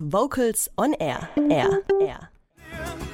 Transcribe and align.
Vocals 0.00 0.70
on 0.76 0.92
Air. 1.00 1.28
Air. 1.50 1.82
Air. 2.00 2.30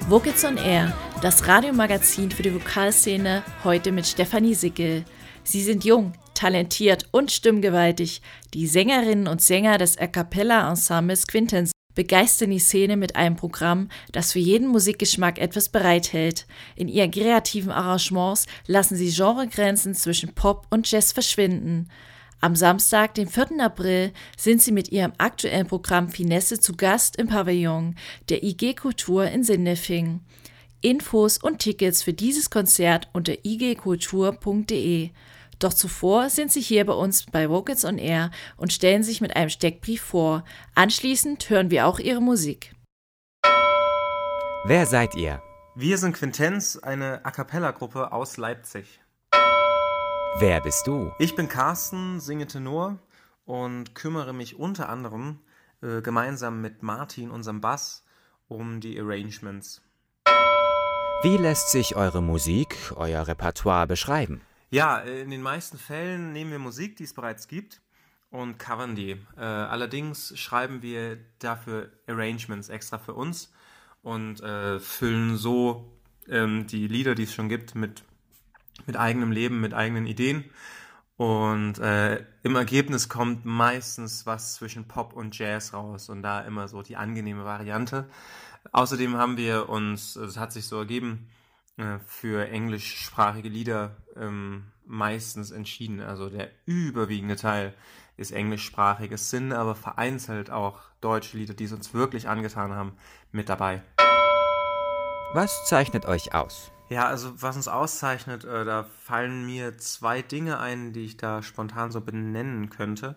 Vocals 0.07 0.45
on 0.45 0.59
Air, 0.59 0.93
das 1.23 1.49
Radiomagazin 1.49 2.31
für 2.31 2.43
die 2.43 2.53
Vokalszene, 2.53 3.43
heute 3.65 3.91
mit 3.91 4.07
Stefanie 4.07 4.55
Sickel. 4.55 5.07
Sie 5.45 5.63
sind 5.63 5.87
jung, 5.87 6.13
talentiert 6.35 7.09
und 7.11 7.33
stimmgewaltig. 7.33 8.21
Die 8.53 8.67
Sängerinnen 8.67 9.29
und 9.29 9.41
Sänger 9.41 9.79
des 9.79 9.97
A 9.97 10.09
Cappella 10.09 10.69
Ensembles 10.69 11.27
Quintens 11.27 11.73
begeistern 11.95 12.51
die 12.51 12.59
Szene 12.59 12.99
mit 12.99 13.17
einem 13.17 13.37
Programm, 13.37 13.89
das 14.13 14.33
für 14.33 14.41
jeden 14.41 14.69
Musikgeschmack 14.69 15.39
etwas 15.39 15.71
bereithält. 15.71 16.47
In 16.77 16.89
ihren 16.89 17.11
kreativen 17.11 17.73
Arrangements 17.73 18.45
lassen 18.67 18.97
sie 18.97 19.11
Genregrenzen 19.11 19.95
zwischen 19.95 20.35
Pop 20.35 20.67
und 20.69 20.91
Jazz 20.91 21.13
verschwinden. 21.13 21.89
Am 22.45 22.55
Samstag, 22.57 23.15
den 23.15 23.27
4. 23.27 23.59
April, 23.59 24.13
sind 24.37 24.61
sie 24.61 24.71
mit 24.71 24.93
ihrem 24.93 25.15
aktuellen 25.17 25.67
Programm 25.67 26.11
Finesse 26.11 26.61
zu 26.61 26.77
Gast 26.77 27.17
im 27.17 27.29
Pavillon 27.29 27.95
der 28.29 28.43
IG 28.43 28.75
Kultur 28.75 29.25
in 29.25 29.43
Sindelfing. 29.43 30.21
Infos 30.83 31.39
und 31.39 31.61
Tickets 31.61 32.03
für 32.03 32.13
dieses 32.13 32.51
Konzert 32.51 33.09
unter 33.15 33.33
igkultur.de. 33.45 35.09
Doch 35.59 35.73
zuvor 35.73 36.29
sind 36.29 36.53
sie 36.53 36.61
hier 36.61 36.85
bei 36.85 36.93
uns 36.93 37.25
bei 37.25 37.49
Vocals 37.49 37.87
on 37.87 37.97
Air 37.97 38.31
und 38.59 38.75
stellen 38.75 39.03
sich 39.03 39.23
mit 39.23 39.35
einem 39.37 39.49
Steckbrief 39.49 40.03
vor. 40.03 40.45
Anschließend 40.75 41.49
hören 41.49 41.71
wir 41.71 41.87
auch 41.87 41.99
ihre 41.99 42.21
Musik. 42.21 42.75
Wer 44.67 44.85
seid 44.85 45.15
ihr? 45.15 45.41
Wir 45.77 45.97
sind 45.97 46.15
Quintenz, 46.15 46.77
eine 46.77 47.25
A 47.25 47.31
cappella-Gruppe 47.31 48.13
aus 48.13 48.37
Leipzig. 48.37 49.01
Wer 50.37 50.61
bist 50.61 50.89
du? 50.89 51.13
Ich 51.21 51.37
bin 51.37 51.49
Carsten, 51.49 52.19
singe 52.19 52.49
Tenor 52.49 52.99
und 53.45 53.95
kümmere 53.95 54.33
mich 54.33 54.59
unter 54.59 54.89
anderem 54.89 55.39
äh, 55.81 56.03
gemeinsam 56.03 56.61
mit 56.61 56.83
Martin, 56.83 57.31
unserem 57.31 57.61
Bass, 57.61 58.03
um 58.49 58.81
die 58.81 59.01
Arrangements. 59.01 59.81
Wie 61.23 61.37
lässt 61.37 61.71
sich 61.71 61.95
eure 61.95 62.21
Musik, 62.21 62.77
euer 62.97 63.29
Repertoire 63.29 63.87
beschreiben? 63.87 64.41
Ja, 64.71 64.99
in 64.99 65.31
den 65.31 65.41
meisten 65.41 65.79
Fällen 65.79 66.33
nehmen 66.33 66.51
wir 66.51 66.59
Musik, 66.59 66.97
die 66.97 67.05
es 67.05 67.15
bereits 67.15 67.47
gibt, 67.47 67.81
und 68.33 68.59
covern 68.59 68.97
die. 68.97 69.13
Äh, 69.37 69.41
allerdings 69.41 70.37
schreiben 70.37 70.83
wir 70.83 71.17
dafür 71.39 71.93
Arrangements 72.09 72.71
extra 72.71 72.99
für 72.99 73.15
uns 73.15 73.53
und 74.03 74.41
äh, 74.41 74.81
füllen 74.81 75.37
so 75.37 75.93
ähm, 76.29 76.67
die 76.67 76.89
Lieder, 76.89 77.15
die 77.15 77.23
es 77.23 77.33
schon 77.33 77.49
gibt, 77.49 77.77
mit 77.77 78.03
mit 78.87 78.97
eigenem 78.97 79.33
Leben, 79.33 79.61
mit 79.61 79.75
eigenen 79.75 80.07
Ideen. 80.07 80.45
Und 81.17 81.79
äh, 81.79 82.25
im 82.43 82.57
Ergebnis 82.57 83.09
kommt 83.09 83.45
meistens 83.45 84.27
was 84.27 84.55
zwischen 84.55 84.89
Pop 84.89 85.13
und 85.13 85.39
Jazz 85.39 85.73
raus 85.73 86.09
und 86.09 86.23
da 86.23 86.41
immer 86.41 86.67
so 86.67 86.83
die 86.83 86.97
angenehme 86.97 87.45
Variante. 87.45 88.09
Außerdem 88.73 89.17
haben 89.17 89.37
wir 89.37 89.69
uns, 89.69 90.17
es 90.17 90.37
hat 90.37 90.53
sich 90.53 90.67
so 90.67 90.79
ergeben, 90.79 91.29
äh, 91.77 91.99
für 92.07 92.49
englischsprachige 92.49 93.49
Lieder 93.49 93.97
ähm, 94.17 94.65
meistens 94.87 95.53
entschieden. 95.53 96.01
Also 96.01 96.31
der 96.31 96.51
überwiegende 96.67 97.37
Teil 97.37 97.75
ist 98.17 98.33
englischsprachig. 98.33 99.13
Es 99.13 99.31
sind 99.31 99.53
aber 99.53 99.75
vereinzelt 99.75 100.51
auch 100.51 100.81
deutsche 101.01 101.37
Lieder, 101.37 101.55
die 101.55 101.65
es 101.65 101.73
uns 101.73 101.95
wirklich 101.95 102.29
angetan 102.29 102.73
haben, 102.73 102.93
mit 103.33 103.49
dabei. 103.49 103.83
Was 105.33 105.65
zeichnet 105.67 106.07
euch 106.07 106.35
aus? 106.35 106.71
Ja, 106.91 107.07
also 107.07 107.41
was 107.41 107.57
uns 107.57 107.69
auszeichnet, 107.69 108.45
äh, 108.45 108.65
da 108.65 108.85
fallen 109.03 109.47
mir 109.47 109.79
zwei 109.79 110.23
Dinge 110.23 110.59
ein, 110.59 110.93
die 110.93 111.05
ich 111.05 111.17
da 111.17 111.43
spontan 111.43 111.91
so 111.91 112.01
benennen 112.01 112.69
könnte. 112.71 113.17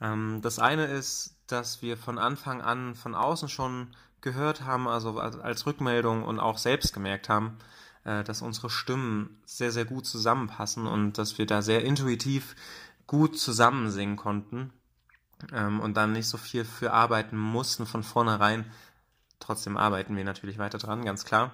Ähm, 0.00 0.40
das 0.42 0.58
eine 0.58 0.86
ist, 0.86 1.36
dass 1.46 1.82
wir 1.82 1.96
von 1.96 2.18
Anfang 2.18 2.62
an 2.62 2.94
von 2.94 3.14
außen 3.14 3.48
schon 3.48 3.88
gehört 4.20 4.62
haben, 4.62 4.88
also 4.88 5.18
als 5.18 5.66
Rückmeldung 5.66 6.22
und 6.22 6.38
auch 6.38 6.58
selbst 6.58 6.94
gemerkt 6.94 7.28
haben, 7.28 7.58
äh, 8.04 8.22
dass 8.24 8.40
unsere 8.40 8.70
Stimmen 8.70 9.40
sehr, 9.44 9.72
sehr 9.72 9.84
gut 9.84 10.06
zusammenpassen 10.06 10.86
und 10.86 11.18
dass 11.18 11.38
wir 11.38 11.46
da 11.46 11.60
sehr 11.60 11.84
intuitiv 11.84 12.54
gut 13.06 13.38
zusammen 13.38 13.90
singen 13.90 14.16
konnten 14.16 14.72
ähm, 15.52 15.80
und 15.80 15.96
dann 15.96 16.12
nicht 16.12 16.28
so 16.28 16.38
viel 16.38 16.64
für 16.64 16.92
arbeiten 16.92 17.36
mussten 17.36 17.84
von 17.84 18.02
vornherein. 18.02 18.64
Trotzdem 19.40 19.76
arbeiten 19.76 20.16
wir 20.16 20.24
natürlich 20.24 20.58
weiter 20.58 20.78
dran, 20.78 21.04
ganz 21.04 21.24
klar. 21.24 21.52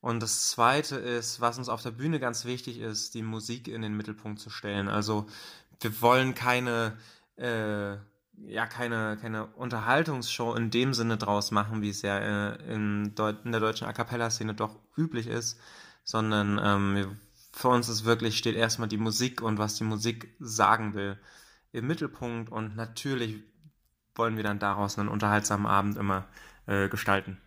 Und 0.00 0.22
das 0.22 0.48
Zweite 0.50 0.96
ist, 0.96 1.40
was 1.40 1.58
uns 1.58 1.68
auf 1.68 1.82
der 1.82 1.90
Bühne 1.90 2.20
ganz 2.20 2.44
wichtig 2.44 2.78
ist, 2.78 3.14
die 3.14 3.22
Musik 3.22 3.68
in 3.68 3.82
den 3.82 3.96
Mittelpunkt 3.96 4.40
zu 4.40 4.48
stellen. 4.48 4.88
Also 4.88 5.26
wir 5.80 6.00
wollen 6.00 6.34
keine, 6.34 6.96
äh, 7.36 7.96
ja, 8.46 8.66
keine, 8.66 9.18
keine 9.20 9.46
Unterhaltungsshow 9.46 10.54
in 10.54 10.70
dem 10.70 10.94
Sinne 10.94 11.18
draus 11.18 11.50
machen, 11.50 11.82
wie 11.82 11.90
es 11.90 12.00
ja 12.02 12.18
äh, 12.18 12.72
in, 12.72 13.14
in, 13.16 13.52
der 13.52 13.60
deutschen 13.60 13.86
A 13.86 13.92
Cappella-Szene 13.92 14.54
doch 14.54 14.78
üblich 14.96 15.26
ist, 15.26 15.60
sondern 16.02 16.58
ähm, 16.62 17.18
für 17.52 17.68
uns 17.68 17.88
ist 17.88 18.04
wirklich, 18.04 18.38
steht 18.38 18.56
erstmal 18.56 18.88
die 18.88 18.96
Musik 18.96 19.42
und 19.42 19.58
was 19.58 19.74
die 19.74 19.84
Musik 19.84 20.34
sagen 20.38 20.94
will 20.94 21.18
im 21.72 21.86
Mittelpunkt 21.86 22.50
und 22.50 22.74
natürlich 22.74 23.42
wollen 24.14 24.36
wir 24.36 24.44
dann 24.44 24.58
daraus 24.58 24.98
einen 24.98 25.08
unterhaltsamen 25.08 25.66
Abend 25.66 25.96
immer 25.96 26.26
äh, 26.66 26.88
gestalten. 26.88 27.38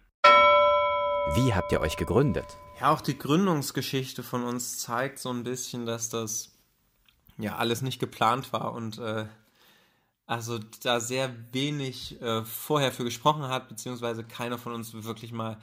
Wie 1.31 1.53
habt 1.53 1.71
ihr 1.71 1.79
euch 1.79 1.95
gegründet? 1.95 2.57
Ja, 2.79 2.91
auch 2.91 2.99
die 2.99 3.17
Gründungsgeschichte 3.17 4.23
von 4.23 4.43
uns 4.43 4.79
zeigt 4.79 5.19
so 5.19 5.29
ein 5.29 5.43
bisschen, 5.43 5.85
dass 5.85 6.09
das 6.09 6.51
ja 7.37 7.55
alles 7.55 7.81
nicht 7.81 7.99
geplant 7.99 8.51
war 8.51 8.73
und 8.73 8.99
äh, 8.99 9.25
also 10.27 10.59
da 10.83 10.99
sehr 10.99 11.33
wenig 11.53 12.21
äh, 12.21 12.43
vorher 12.43 12.91
für 12.91 13.05
gesprochen 13.05 13.47
hat, 13.47 13.69
beziehungsweise 13.69 14.25
keiner 14.25 14.57
von 14.57 14.73
uns 14.73 14.93
wirklich 14.93 15.31
mal 15.31 15.57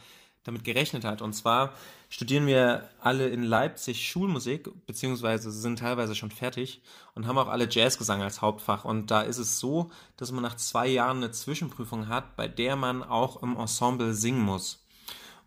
damit 0.44 0.64
gerechnet 0.64 1.04
hat. 1.04 1.20
Und 1.20 1.34
zwar 1.34 1.74
studieren 2.08 2.46
wir 2.46 2.88
alle 2.98 3.28
in 3.28 3.42
Leipzig 3.42 4.08
Schulmusik, 4.08 4.70
beziehungsweise 4.86 5.52
sind 5.52 5.78
teilweise 5.78 6.14
schon 6.14 6.30
fertig 6.30 6.80
und 7.14 7.26
haben 7.26 7.36
auch 7.36 7.48
alle 7.48 7.68
Jazzgesang 7.70 8.22
als 8.22 8.40
Hauptfach. 8.40 8.86
Und 8.86 9.10
da 9.10 9.20
ist 9.20 9.38
es 9.38 9.60
so, 9.60 9.90
dass 10.16 10.32
man 10.32 10.42
nach 10.42 10.56
zwei 10.56 10.88
Jahren 10.88 11.18
eine 11.18 11.30
Zwischenprüfung 11.30 12.08
hat, 12.08 12.34
bei 12.36 12.48
der 12.48 12.76
man 12.76 13.02
auch 13.02 13.42
im 13.42 13.56
Ensemble 13.56 14.14
singen 14.14 14.40
muss. 14.40 14.82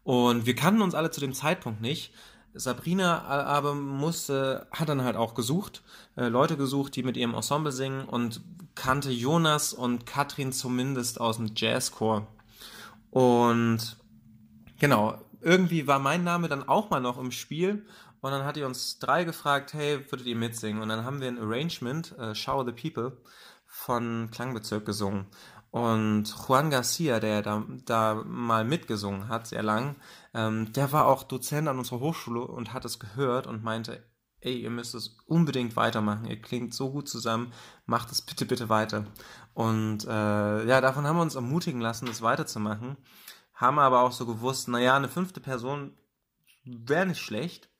Und 0.03 0.45
wir 0.45 0.55
kannten 0.55 0.81
uns 0.81 0.95
alle 0.95 1.11
zu 1.11 1.21
dem 1.21 1.33
Zeitpunkt 1.33 1.81
nicht. 1.81 2.13
Sabrina 2.53 3.23
aber 3.23 3.73
musste, 3.73 4.67
hat 4.71 4.89
dann 4.89 5.03
halt 5.03 5.15
auch 5.15 5.33
gesucht, 5.33 5.81
äh, 6.15 6.27
Leute 6.27 6.55
gesucht, 6.55 6.95
die 6.95 7.03
mit 7.03 7.17
ihrem 7.17 7.33
Ensemble 7.33 7.71
singen 7.71 8.05
und 8.05 8.41
kannte 8.75 9.09
Jonas 9.09 9.73
und 9.73 10.05
Katrin 10.05 10.51
zumindest 10.51 11.19
aus 11.19 11.37
dem 11.37 11.51
Jazzchor. 11.55 12.27
Und 13.09 13.97
genau, 14.79 15.19
irgendwie 15.41 15.87
war 15.87 15.99
mein 15.99 16.23
Name 16.23 16.47
dann 16.47 16.67
auch 16.67 16.89
mal 16.89 16.99
noch 16.99 17.17
im 17.17 17.31
Spiel 17.31 17.85
und 18.21 18.31
dann 18.31 18.45
hat 18.45 18.55
die 18.55 18.63
uns 18.63 18.99
drei 18.99 19.23
gefragt, 19.23 19.73
hey, 19.73 19.99
würdet 20.09 20.27
ihr 20.27 20.35
mitsingen? 20.35 20.81
Und 20.81 20.89
dann 20.89 21.03
haben 21.05 21.21
wir 21.21 21.27
ein 21.27 21.39
Arrangement, 21.39 22.17
äh, 22.17 22.33
Shower 22.33 22.65
the 22.65 22.71
People, 22.71 23.17
von 23.65 24.29
Klangbezirk 24.31 24.85
gesungen. 24.85 25.25
Und 25.73 26.25
Juan 26.47 26.69
Garcia, 26.69 27.19
der 27.19 27.41
da, 27.41 27.65
da 27.85 28.23
mal 28.27 28.63
mitgesungen 28.63 29.27
hat, 29.27 29.47
sehr 29.47 29.63
lang, 29.63 29.95
ähm, 30.35 30.71
der 30.71 30.91
war 30.91 31.07
auch 31.07 31.23
Dozent 31.23 31.67
an 31.67 31.79
unserer 31.79 31.99
Hochschule 31.99 32.41
und 32.41 32.73
hat 32.73 32.85
es 32.85 32.99
gehört 32.99 33.47
und 33.47 33.63
meinte, 33.63 34.03
ey, 34.41 34.55
ihr 34.55 34.69
müsst 34.69 34.93
es 34.93 35.17
unbedingt 35.25 35.75
weitermachen, 35.75 36.25
ihr 36.25 36.39
klingt 36.39 36.75
so 36.75 36.91
gut 36.91 37.09
zusammen, 37.09 37.51
macht 37.87 38.11
es 38.11 38.21
bitte, 38.21 38.45
bitte 38.45 38.69
weiter. 38.69 39.05
Und 39.55 40.05
äh, 40.05 40.63
ja, 40.67 40.79
davon 40.79 41.07
haben 41.07 41.15
wir 41.15 41.23
uns 41.23 41.33
ermutigen 41.33 41.81
lassen, 41.81 42.07
es 42.07 42.21
weiterzumachen, 42.21 42.95
haben 43.55 43.79
aber 43.79 44.01
auch 44.01 44.11
so 44.11 44.27
gewusst, 44.27 44.67
naja, 44.67 44.95
eine 44.95 45.09
fünfte 45.09 45.39
Person 45.39 45.97
wäre 46.65 47.07
nicht 47.07 47.19
schlecht. 47.19 47.71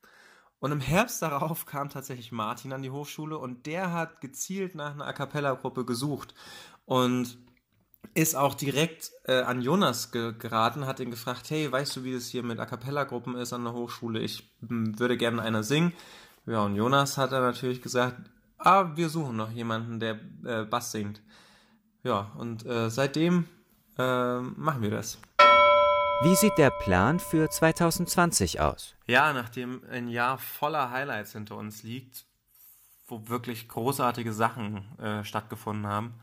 Und 0.58 0.72
im 0.72 0.80
Herbst 0.80 1.22
darauf 1.22 1.64
kam 1.66 1.90
tatsächlich 1.90 2.32
Martin 2.32 2.72
an 2.72 2.82
die 2.82 2.90
Hochschule 2.90 3.38
und 3.38 3.66
der 3.66 3.92
hat 3.92 4.20
gezielt 4.20 4.74
nach 4.74 4.94
einer 4.94 5.06
A 5.06 5.12
Cappella-Gruppe 5.12 5.84
gesucht. 5.84 6.34
Und 6.86 7.38
ist 8.14 8.34
auch 8.36 8.54
direkt 8.54 9.12
äh, 9.24 9.40
an 9.42 9.62
Jonas 9.62 10.12
ge 10.12 10.34
geraten, 10.38 10.86
hat 10.86 11.00
ihn 11.00 11.10
gefragt, 11.10 11.50
hey, 11.50 11.70
weißt 11.70 11.96
du, 11.96 12.04
wie 12.04 12.12
das 12.12 12.26
hier 12.26 12.42
mit 12.42 12.60
A 12.60 12.66
Cappella-Gruppen 12.66 13.36
ist 13.36 13.52
an 13.52 13.64
der 13.64 13.72
Hochschule? 13.72 14.20
Ich 14.20 14.52
würde 14.60 15.16
gerne 15.16 15.42
einer 15.42 15.62
singen. 15.62 15.92
Ja, 16.46 16.64
und 16.64 16.76
Jonas 16.76 17.16
hat 17.16 17.32
dann 17.32 17.42
natürlich 17.42 17.80
gesagt, 17.80 18.16
ah, 18.58 18.90
wir 18.94 19.08
suchen 19.08 19.36
noch 19.36 19.50
jemanden, 19.50 20.00
der 20.00 20.18
äh, 20.44 20.64
Bass 20.64 20.92
singt. 20.92 21.20
Ja, 22.02 22.32
und 22.36 22.66
äh, 22.66 22.90
seitdem 22.90 23.46
äh, 23.98 24.40
machen 24.40 24.82
wir 24.82 24.90
das. 24.90 25.18
Wie 26.22 26.34
sieht 26.36 26.56
der 26.58 26.70
Plan 26.70 27.18
für 27.18 27.50
2020 27.50 28.60
aus? 28.60 28.94
Ja, 29.06 29.32
nachdem 29.32 29.82
ein 29.90 30.08
Jahr 30.08 30.38
voller 30.38 30.90
Highlights 30.90 31.32
hinter 31.32 31.56
uns 31.56 31.82
liegt, 31.82 32.24
wo 33.06 33.28
wirklich 33.28 33.68
großartige 33.68 34.32
Sachen 34.32 34.98
äh, 34.98 35.24
stattgefunden 35.24 35.86
haben, 35.86 36.14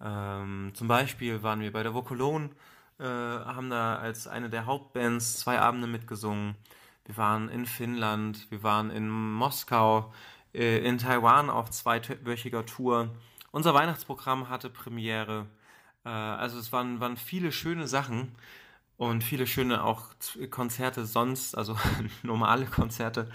ähm, 0.00 0.72
zum 0.74 0.88
Beispiel 0.88 1.42
waren 1.42 1.60
wir 1.60 1.72
bei 1.72 1.82
der 1.82 1.94
Vokolon, 1.94 2.50
äh, 2.98 3.04
haben 3.04 3.70
da 3.70 3.96
als 3.96 4.26
eine 4.26 4.50
der 4.50 4.66
Hauptbands 4.66 5.38
zwei 5.38 5.58
Abende 5.60 5.86
mitgesungen. 5.86 6.56
Wir 7.04 7.16
waren 7.16 7.48
in 7.48 7.66
Finnland, 7.66 8.50
wir 8.50 8.62
waren 8.62 8.90
in 8.90 9.08
Moskau, 9.08 10.12
äh, 10.54 10.78
in 10.78 10.98
Taiwan 10.98 11.50
auch 11.50 11.68
zweiwöchiger 11.68 12.66
Tour. 12.66 13.10
Unser 13.50 13.74
Weihnachtsprogramm 13.74 14.48
hatte 14.48 14.70
Premiere. 14.70 15.46
Äh, 16.04 16.10
also 16.10 16.58
es 16.58 16.72
waren, 16.72 17.00
waren 17.00 17.16
viele 17.16 17.52
schöne 17.52 17.88
Sachen 17.88 18.32
und 18.96 19.24
viele 19.24 19.46
schöne 19.46 19.84
auch 19.84 20.10
Konzerte 20.50 21.06
sonst, 21.06 21.56
also 21.56 21.76
normale 22.22 22.66
Konzerte. 22.66 23.30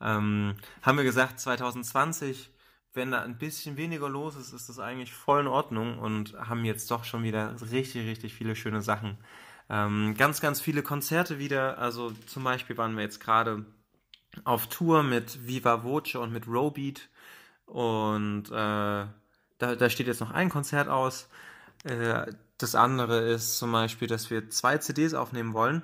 Ähm, 0.00 0.54
haben 0.82 0.96
wir 0.96 1.04
gesagt, 1.04 1.40
2020, 1.40 2.50
wenn 2.98 3.12
da 3.12 3.22
ein 3.22 3.38
bisschen 3.38 3.78
weniger 3.78 4.10
los 4.10 4.36
ist, 4.36 4.52
ist 4.52 4.68
das 4.68 4.78
eigentlich 4.78 5.14
voll 5.14 5.40
in 5.40 5.46
Ordnung 5.46 5.98
und 5.98 6.34
haben 6.34 6.66
jetzt 6.66 6.90
doch 6.90 7.04
schon 7.04 7.22
wieder 7.22 7.56
richtig, 7.72 8.06
richtig 8.06 8.34
viele 8.34 8.54
schöne 8.54 8.82
Sachen. 8.82 9.16
Ähm, 9.70 10.14
ganz, 10.18 10.42
ganz 10.42 10.60
viele 10.60 10.82
Konzerte 10.82 11.38
wieder. 11.38 11.78
Also 11.78 12.10
zum 12.26 12.44
Beispiel 12.44 12.76
waren 12.76 12.96
wir 12.96 13.02
jetzt 13.02 13.20
gerade 13.20 13.64
auf 14.44 14.66
Tour 14.66 15.02
mit 15.02 15.46
Viva 15.46 15.82
Voce 15.82 16.16
und 16.16 16.32
mit 16.32 16.46
Rowbeat. 16.46 17.08
Und 17.64 18.48
äh, 18.50 18.52
da, 18.52 19.10
da 19.58 19.90
steht 19.90 20.06
jetzt 20.06 20.20
noch 20.20 20.30
ein 20.30 20.50
Konzert 20.50 20.88
aus. 20.88 21.28
Äh, 21.84 22.26
das 22.58 22.74
andere 22.74 23.20
ist 23.20 23.58
zum 23.58 23.72
Beispiel, 23.72 24.08
dass 24.08 24.30
wir 24.30 24.50
zwei 24.50 24.78
CDs 24.78 25.14
aufnehmen 25.14 25.54
wollen. 25.54 25.82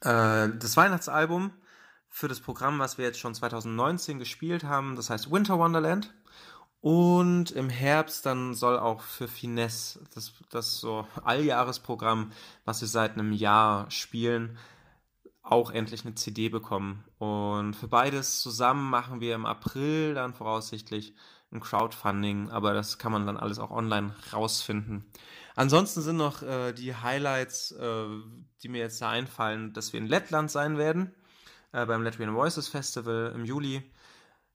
Äh, 0.00 0.50
das 0.58 0.76
Weihnachtsalbum 0.76 1.50
für 2.16 2.28
das 2.28 2.40
Programm, 2.40 2.78
was 2.78 2.96
wir 2.96 3.04
jetzt 3.04 3.18
schon 3.18 3.34
2019 3.34 4.18
gespielt 4.18 4.64
haben, 4.64 4.96
das 4.96 5.10
heißt 5.10 5.30
Winter 5.30 5.58
Wonderland. 5.58 6.14
Und 6.80 7.50
im 7.50 7.68
Herbst 7.68 8.24
dann 8.24 8.54
soll 8.54 8.78
auch 8.78 9.02
für 9.02 9.28
Finesse, 9.28 10.00
das, 10.14 10.32
das 10.48 10.80
so 10.80 11.06
Alljahresprogramm, 11.24 12.32
was 12.64 12.80
wir 12.80 12.88
seit 12.88 13.12
einem 13.12 13.32
Jahr 13.32 13.90
spielen, 13.90 14.56
auch 15.42 15.70
endlich 15.70 16.06
eine 16.06 16.14
CD 16.14 16.48
bekommen. 16.48 17.04
Und 17.18 17.74
für 17.74 17.88
beides 17.88 18.40
zusammen 18.40 18.88
machen 18.88 19.20
wir 19.20 19.34
im 19.34 19.44
April 19.44 20.14
dann 20.14 20.32
voraussichtlich 20.32 21.14
ein 21.52 21.60
Crowdfunding, 21.60 22.48
aber 22.48 22.72
das 22.72 22.96
kann 22.96 23.12
man 23.12 23.26
dann 23.26 23.36
alles 23.36 23.58
auch 23.58 23.70
online 23.70 24.16
rausfinden. 24.32 25.04
Ansonsten 25.54 26.00
sind 26.00 26.16
noch 26.16 26.42
äh, 26.42 26.72
die 26.72 26.94
Highlights, 26.94 27.72
äh, 27.72 28.06
die 28.62 28.70
mir 28.70 28.78
jetzt 28.78 29.02
da 29.02 29.10
einfallen, 29.10 29.74
dass 29.74 29.92
wir 29.92 30.00
in 30.00 30.06
Lettland 30.06 30.50
sein 30.50 30.78
werden, 30.78 31.14
äh, 31.72 31.86
beim 31.86 32.02
Latvian 32.02 32.34
Voices 32.34 32.68
Festival 32.68 33.32
im 33.34 33.44
Juli, 33.44 33.82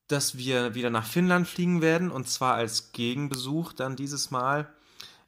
dass 0.08 0.38
wir 0.38 0.75
wieder 0.75 0.90
nach 0.90 1.06
Finnland 1.06 1.48
fliegen 1.48 1.81
werden 1.81 2.12
und 2.12 2.28
zwar 2.28 2.56
als 2.56 2.92
Gegenbesuch 2.92 3.74
dann 3.74 3.96
dieses 3.96 4.31
Mal 4.31 4.68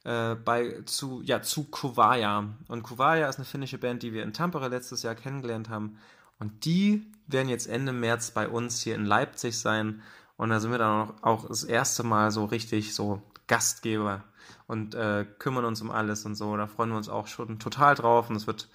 äh, 0.04 0.36
bei, 0.36 0.82
zu, 0.86 1.22
ja, 1.24 1.42
zu 1.42 1.64
Kuvaja. 1.66 2.50
Und 2.68 2.84
Kuvaja 2.84 3.30
ist 3.30 3.38
eine 3.38 3.46
finnische 3.46 3.78
Band, 3.78 4.04
die 4.04 4.14
wir 4.14 4.24
in 4.24 4.34
Tampere 4.34 4.68
letztes 4.68 5.04
Jahr 5.04 5.16
kennengelernt 5.16 5.70
haben. 5.70 5.98
Und 6.40 6.66
die 6.66 7.10
werden 7.28 7.48
jetzt 7.48 7.68
Ende 7.68 7.94
März 7.94 8.32
bei 8.32 8.50
uns 8.50 8.82
hier 8.82 8.96
in 8.96 9.06
Leipzig 9.06 9.58
sein. 9.58 10.02
Und 10.36 10.50
da 10.50 10.60
sind 10.60 10.72
wir 10.72 10.78
dann 10.78 11.10
auch, 11.10 11.24
auch 11.24 11.48
das 11.48 11.64
erste 11.64 12.04
Mal 12.04 12.32
so 12.32 12.46
richtig 12.46 12.94
so 12.94 13.22
Gastgeber 13.48 14.24
und 14.68 14.96
äh, 14.96 15.26
kümmern 15.40 15.66
uns 15.66 15.82
um 15.82 15.92
alles 15.92 16.26
und 16.26 16.36
so. 16.36 16.56
Da 16.58 16.68
freuen 16.68 16.90
wir 16.90 16.98
uns 16.98 17.10
auch 17.10 17.28
schon 17.28 17.60
total 17.60 17.96
drauf 17.96 18.30
und 18.30 18.36
es 18.36 18.48
wird 18.48 18.70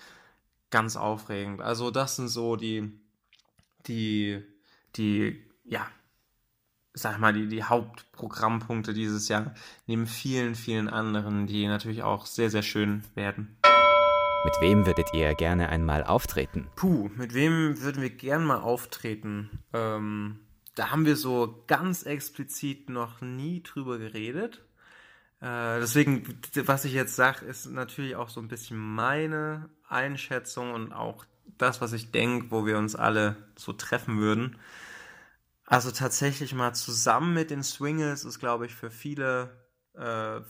ganz 0.71 0.97
aufregend. 0.97 1.61
Also 1.61 1.91
das 1.91 2.17
sind 2.17 2.29
so 2.29 2.57
die, 2.57 3.01
die, 3.87 4.43
die, 4.97 5.45
ja, 5.65 5.87
sag 6.95 7.19
mal, 7.19 7.33
die, 7.33 7.49
die 7.49 7.65
Hauptprogrammpunkte 7.65 8.93
dieses 8.93 9.29
Jahr, 9.29 9.55
neben 9.87 10.07
vielen, 10.07 10.55
vielen 10.55 10.89
anderen, 10.89 11.47
die 11.47 11.67
natürlich 11.67 12.03
auch 12.03 12.27
sehr, 12.27 12.51
sehr 12.51 12.63
schön 12.63 13.05
werden. 13.15 13.57
Mit 14.45 14.55
wem 14.61 14.87
würdet 14.87 15.09
ihr 15.15 15.35
gerne 15.35 15.69
einmal 15.69 16.05
auftreten? 16.05 16.69
Puh, 16.77 17.11
mit 17.17 17.35
wem 17.35 17.81
würden 17.81 18.03
wir 18.03 18.11
gern 18.11 18.45
mal 18.45 18.61
auftreten? 18.61 19.51
Ähm, 19.73 20.41
da 20.75 20.93
haben 20.93 21.07
wir 21.07 21.17
so 21.17 21.65
ganz 21.67 22.05
explizit 22.05 22.89
noch 22.89 23.21
nie 23.21 23.63
drüber 23.63 23.99
geredet. 23.99 24.65
Äh, 25.41 25.81
deswegen, 25.81 26.41
was 26.65 26.85
ich 26.85 26.93
jetzt 26.93 27.17
sage, 27.17 27.45
ist 27.47 27.67
natürlich 27.67 28.17
auch 28.17 28.29
so 28.29 28.41
ein 28.41 28.49
bisschen 28.49 28.79
meine 28.79 29.71
Einschätzung 29.89 30.73
und 30.73 30.93
auch 30.93 31.25
das, 31.59 31.81
was 31.81 31.93
ich 31.93 32.11
denke, 32.11 32.51
wo 32.51 32.67
wir 32.67 32.79
uns 32.79 32.95
alle 32.95 33.37
so 33.57 33.73
treffen 33.73 34.19
würden. 34.19 34.57
Also 35.65 35.91
tatsächlich 35.91 36.55
mal 36.55 36.73
zusammen 36.75 37.35
mit 37.35 37.51
den 37.51 37.63
Swingles 37.63 38.25
ist, 38.25 38.39
glaube 38.39 38.67
ich, 38.67 38.75
für 38.75 38.91
viele 38.91 39.51
äh, 39.95 40.41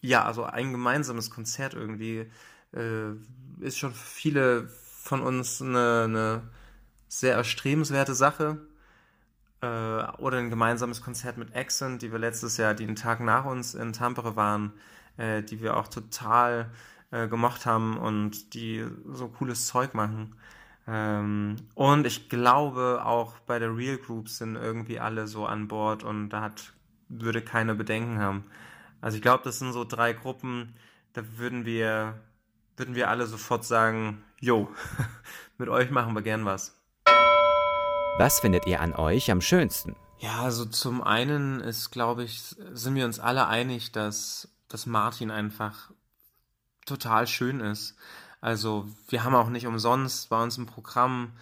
ja, 0.00 0.24
also 0.24 0.44
ein 0.44 0.72
gemeinsames 0.72 1.30
Konzert 1.30 1.74
irgendwie 1.74 2.30
äh, 2.72 3.12
ist 3.60 3.78
schon 3.78 3.92
für 3.92 4.06
viele 4.06 4.68
von 4.68 5.20
uns 5.20 5.60
eine, 5.62 6.04
eine 6.04 6.42
sehr 7.08 7.34
erstrebenswerte 7.34 8.14
Sache. 8.14 8.58
Äh, 9.66 10.06
oder 10.18 10.38
ein 10.38 10.50
gemeinsames 10.50 11.02
Konzert 11.02 11.36
mit 11.38 11.54
Accent, 11.56 12.02
die 12.02 12.12
wir 12.12 12.18
letztes 12.18 12.56
Jahr, 12.56 12.74
die 12.74 12.86
den 12.86 12.96
Tag 12.96 13.20
nach 13.20 13.44
uns 13.44 13.74
in 13.74 13.92
Tampere 13.92 14.36
waren, 14.36 14.72
äh, 15.16 15.42
die 15.42 15.60
wir 15.60 15.76
auch 15.76 15.88
total 15.88 16.70
äh, 17.10 17.28
gemocht 17.28 17.66
haben 17.66 17.96
und 17.98 18.54
die 18.54 18.86
so 19.06 19.28
cooles 19.28 19.66
Zeug 19.66 19.94
machen. 19.94 20.36
Ähm, 20.86 21.56
und 21.74 22.06
ich 22.06 22.28
glaube 22.28 23.02
auch 23.04 23.38
bei 23.40 23.58
der 23.58 23.76
Real 23.76 23.98
Group 23.98 24.28
sind 24.28 24.56
irgendwie 24.56 25.00
alle 25.00 25.26
so 25.26 25.46
an 25.46 25.68
Bord 25.68 26.04
und 26.04 26.30
da 26.30 26.42
hat, 26.42 26.72
würde 27.08 27.42
keine 27.42 27.74
Bedenken 27.74 28.18
haben. 28.20 28.44
Also 29.00 29.16
ich 29.16 29.22
glaube, 29.22 29.44
das 29.44 29.58
sind 29.58 29.72
so 29.72 29.84
drei 29.84 30.12
Gruppen, 30.12 30.74
da 31.12 31.22
würden 31.38 31.64
wir, 31.64 32.20
würden 32.76 32.94
wir 32.94 33.10
alle 33.10 33.26
sofort 33.26 33.64
sagen, 33.64 34.22
jo, 34.40 34.68
mit 35.58 35.68
euch 35.68 35.90
machen 35.90 36.14
wir 36.14 36.22
gern 36.22 36.44
was. 36.44 36.76
Was 38.18 38.40
findet 38.40 38.66
ihr 38.66 38.80
an 38.80 38.94
euch 38.94 39.30
am 39.30 39.42
schönsten? 39.42 39.94
Ja, 40.20 40.40
also 40.40 40.64
zum 40.64 41.02
einen 41.02 41.60
ist, 41.60 41.90
glaube 41.90 42.24
ich, 42.24 42.40
sind 42.72 42.94
wir 42.94 43.04
uns 43.04 43.20
alle 43.20 43.46
einig, 43.46 43.92
dass, 43.92 44.48
dass 44.68 44.86
Martin 44.86 45.30
einfach 45.30 45.90
total 46.86 47.26
schön 47.26 47.60
ist. 47.60 47.94
Also 48.40 48.88
wir 49.10 49.22
haben 49.22 49.34
auch 49.34 49.50
nicht 49.50 49.66
umsonst 49.66 50.30
bei 50.30 50.42
uns 50.42 50.56
im 50.56 50.64
Programm 50.64 51.32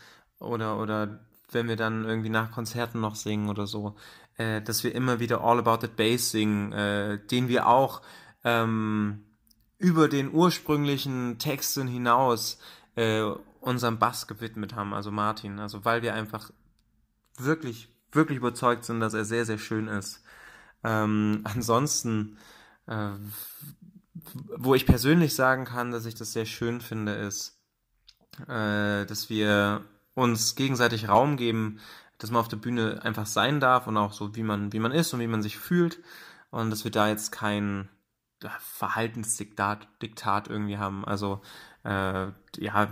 oder, 0.41 0.81
oder 0.81 1.21
wenn 1.53 1.69
wir 1.69 1.77
dann 1.77 2.07
irgendwie 2.07 2.29
nach 2.29 2.51
Konzerten 2.51 3.01
noch 3.01 3.15
singen 3.15 3.51
oder 3.51 3.69
so, 3.69 3.95
äh, 4.37 4.61
dass 4.61 4.83
wir 4.83 4.97
immer 4.97 5.21
wieder 5.21 5.43
All 5.43 5.61
About 5.61 5.87
the 5.87 5.87
Bass 5.87 6.33
singen, 6.33 6.73
äh, 6.73 7.25
den 7.25 7.47
wir 7.47 7.69
auch 7.69 8.03
ähm, 8.43 9.25
über 9.79 10.09
den 10.09 10.33
ursprünglichen 10.33 11.39
Texten 11.39 11.87
hinaus 11.87 12.59
äh, 12.97 13.23
unserem 13.61 14.01
Bass 14.01 14.27
gewidmet 14.27 14.75
haben, 14.75 14.93
also 14.93 15.13
Martin. 15.13 15.61
Also 15.61 15.85
weil 15.85 16.03
wir 16.03 16.15
einfach 16.15 16.51
wirklich, 17.39 17.89
wirklich 18.13 18.39
überzeugt 18.39 18.85
sind, 18.85 19.01
dass 19.01 19.15
er 19.15 19.25
sehr, 19.25 19.45
sehr 19.45 19.59
schön 19.59 19.89
ist. 19.89 20.23
Ähm, 20.83 21.41
ansonsten 21.45 22.37
äh, 22.87 23.13
wo 24.57 24.75
ich 24.75 24.87
persönlich 24.87 25.35
sagen 25.35 25.65
kann, 25.65 25.91
dass 25.91 26.07
ich 26.07 26.15
das 26.15 26.33
sehr 26.33 26.47
schön 26.47 26.81
finde, 26.81 27.13
ist, 27.13 27.61
äh, 28.49 29.05
dass 29.07 29.29
wir 29.29 29.85
uns 30.15 30.55
gegenseitig 30.55 31.09
Raum 31.09 31.37
geben, 31.37 31.81
dass 32.19 32.31
man 32.31 32.41
auf 32.41 32.49
der 32.49 32.57
Bühne 32.57 33.03
einfach 33.03 33.27
sein 33.27 33.61
darf 33.61 33.87
und 33.87 33.97
auch 33.97 34.13
so, 34.13 34.37
wie 34.37 34.43
man, 34.43 34.73
wie 34.73 34.79
man 34.79 34.93
ist 34.93 35.13
und 35.13 35.21
wie 35.21 35.27
man 35.27 35.43
sich 35.43 35.59
fühlt. 35.59 36.01
Und 36.51 36.71
dass 36.71 36.85
wir 36.85 36.93
da 36.93 37.09
jetzt 37.09 37.33
kein 37.33 37.89
Verhaltensdiktat 38.59 39.87
Diktat 40.03 40.49
irgendwie 40.49 40.79
haben. 40.79 41.05
Also 41.05 41.41
äh, 41.85 42.27
ja, 42.57 42.89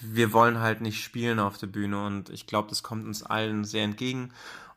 wir 0.00 0.32
wollen 0.32 0.58
halt 0.58 0.80
nicht 0.80 1.02
spielen 1.02 1.38
auf 1.38 1.58
der 1.58 1.66
Bühne 1.66 2.04
und 2.04 2.30
ich 2.30 2.46
glaube, 2.46 2.68
das 2.68 2.82
kommt 2.82 3.06
uns 3.06 3.22
allen 3.22 3.64
sehr 3.64 3.84
entgegen. 3.84 4.32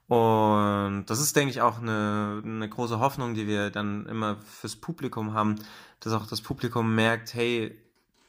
Und 0.08 1.06
das 1.08 1.20
ist, 1.20 1.36
denke 1.36 1.52
ich, 1.52 1.62
auch 1.62 1.80
eine, 1.80 2.42
eine 2.44 2.70
große 2.70 3.00
Hoffnung, 3.00 3.34
die 3.36 3.48
wir 3.48 3.70
dann 3.70 4.06
immer 4.06 4.38
fürs 4.38 4.76
Publikum 4.76 5.34
haben, 5.34 5.56
dass 6.02 6.14
auch 6.14 6.28
das 6.28 6.42
Publikum 6.42 6.94
merkt, 6.94 7.34
hey, 7.34 7.78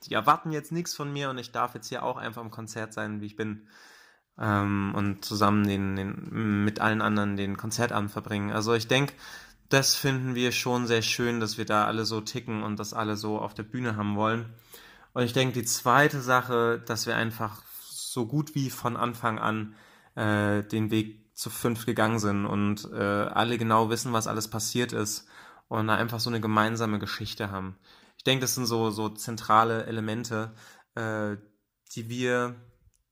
die 0.05 0.15
erwarten 0.15 0.53
jetzt 0.53 0.73
nichts 0.73 0.95
von 0.95 1.13
mir 1.13 1.31
und 1.31 1.39
ich 1.39 1.51
darf 1.51 1.75
jetzt 1.75 1.89
hier 1.89 2.03
auch 2.05 2.17
einfach 2.17 2.43
im 2.43 2.51
Konzert 2.51 2.93
sein, 2.93 3.21
wie 3.21 3.27
ich 3.27 3.37
bin. 3.37 3.67
Ähm, 4.39 4.93
und 4.97 5.25
zusammen 5.25 5.67
den, 5.67 5.97
den, 5.97 6.65
mit 6.65 6.81
allen 6.81 7.03
anderen 7.03 7.37
den 7.37 7.57
Konzertabend 7.57 8.11
verbringen. 8.11 8.53
Also 8.53 8.75
ich 8.75 8.89
denke, 8.89 9.15
das 9.75 9.97
finden 9.97 10.37
wir 10.37 10.53
schon 10.53 10.87
sehr 10.87 11.03
schön, 11.03 11.41
dass 11.41 11.59
wir 11.59 11.65
da 11.65 11.87
alle 11.87 12.05
so 12.05 12.21
ticken 12.21 12.63
und 12.63 12.79
das 12.79 12.95
alle 12.95 13.17
so 13.17 13.41
auf 13.41 13.55
der 13.55 13.65
Bühne 13.65 13.97
haben 13.97 14.15
wollen. 14.15 14.47
Und 15.15 15.25
ich 15.25 15.33
denke, 15.33 15.53
die 15.53 15.65
zweite 15.65 16.21
Sache, 16.21 16.81
dass 16.87 17.09
wir 17.09 17.17
einfach 17.17 17.61
so 17.91 18.25
gut 18.25 18.55
wie 18.55 18.71
von 18.71 18.97
Anfang 18.97 19.41
an 19.41 19.75
äh, 20.15 20.63
den 20.63 20.93
Weg 20.93 21.35
zu 21.35 21.51
fünf 21.51 21.87
gegangen 21.87 22.21
sind 22.21 22.47
und 22.47 22.89
äh, 22.93 23.03
alle 23.03 23.59
genau 23.59 23.91
wissen, 23.91 24.13
was 24.13 24.29
alles 24.29 24.47
passiert 24.47 24.93
ist 24.93 25.27
und 25.67 25.89
da 25.89 25.97
einfach 25.97 26.21
so 26.21 26.31
eine 26.31 26.41
gemeinsame 26.41 27.01
Geschichte 27.01 27.51
haben. 27.51 27.77
Ich 28.17 28.23
denke, 28.23 28.43
das 28.43 28.55
sind 28.55 28.67
so, 28.67 28.91
so 28.91 29.09
zentrale 29.09 29.87
Elemente, 29.87 30.55
äh, 30.95 31.37
die 31.97 32.09
wir, 32.09 32.55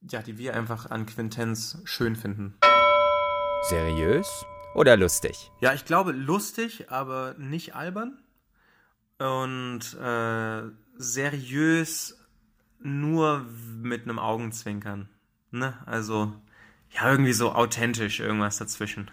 ja, 0.08 0.22
die 0.22 0.38
wir 0.38 0.54
einfach 0.54 0.90
an 0.90 1.06
Quintenz 1.06 1.78
schön 1.84 2.14
finden. 2.14 2.56
Seriös 3.68 4.44
oder 4.74 4.96
lustig? 4.96 5.50
Ja, 5.60 5.72
ich 5.74 5.84
glaube 5.84 6.12
lustig, 6.12 6.90
aber 6.90 7.34
nicht 7.38 7.74
albern. 7.74 8.18
Und 9.18 9.94
äh, 10.00 10.62
seriös 10.96 12.18
nur 12.80 13.46
mit 13.80 14.02
einem 14.02 14.18
Augenzwinkern. 14.18 15.08
Ne? 15.50 15.74
Also 15.86 16.32
ja, 16.90 17.10
irgendwie 17.10 17.32
so 17.32 17.52
authentisch 17.52 18.20
irgendwas 18.20 18.58
dazwischen. 18.58 19.10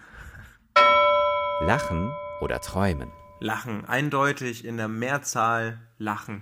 Lachen 1.61 2.13
oder 2.41 2.59
träumen? 2.61 3.11
Lachen. 3.39 3.85
Eindeutig 3.85 4.65
in 4.65 4.77
der 4.77 4.87
Mehrzahl 4.87 5.79
Lachen. 5.97 6.41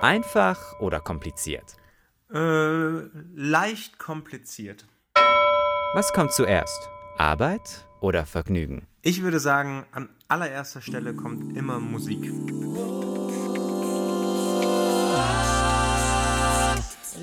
Einfach 0.00 0.58
oder 0.80 1.00
kompliziert? 1.00 1.76
Äh, 2.32 3.02
leicht 3.34 3.98
kompliziert. 3.98 4.86
Was 5.94 6.12
kommt 6.12 6.32
zuerst? 6.32 6.88
Arbeit 7.22 7.86
oder 8.00 8.26
Vergnügen? 8.26 8.88
Ich 9.00 9.22
würde 9.22 9.38
sagen, 9.38 9.86
an 9.92 10.08
allererster 10.26 10.80
Stelle 10.80 11.14
kommt 11.14 11.56
immer 11.56 11.78
Musik. 11.78 12.20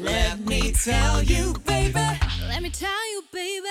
Let 0.01 0.39
me 0.47 0.71
tell 0.71 1.21
you, 1.25 1.51
baby. 1.65 1.99
Let 2.47 2.61
me 2.61 2.71
tell 2.71 2.87
you, 3.13 3.23
baby. 3.33 3.67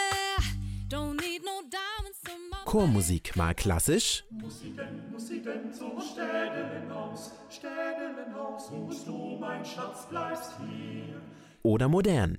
Don't 0.91 1.19
need 1.19 1.43
no 1.47 1.63
diamonds 1.71 2.21
in 2.27 2.51
my 2.51 2.57
Chormusik 2.67 3.35
mal 3.35 3.55
klassisch 3.55 4.25
Musiken, 4.31 5.11
Musiken, 5.11 5.73
so 5.73 5.99
Städelen 5.99 6.93
aus, 6.93 7.33
Städelen 7.49 8.35
aus, 8.35 8.71
wo 8.71 8.91
du, 9.07 9.39
mein 9.41 9.65
Schatz, 9.65 10.07
bleibst 10.11 10.53
hier. 10.61 11.23
oder 11.63 11.89
modern. 11.89 12.39